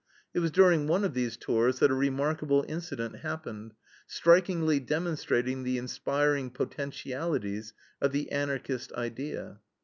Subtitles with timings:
[0.33, 3.75] It was during one of these tours that a remarkable incident happened,
[4.07, 9.59] strikingly demonstrating the inspiring potentialities of the Anarchist idea.